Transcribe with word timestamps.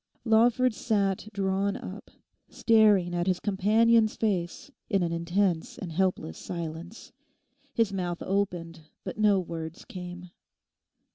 Lawford 0.25 0.73
sat 0.73 1.27
drawn 1.31 1.77
up, 1.77 2.09
staring 2.49 3.13
at 3.13 3.27
his 3.27 3.39
companion's 3.39 4.15
face 4.15 4.71
in 4.89 5.03
an 5.03 5.11
intense 5.11 5.77
and 5.77 5.91
helpless 5.91 6.39
silence. 6.39 7.11
His 7.75 7.93
mouth 7.93 8.23
opened 8.23 8.79
but 9.03 9.19
no 9.19 9.39
words 9.39 9.85
came. 9.85 10.31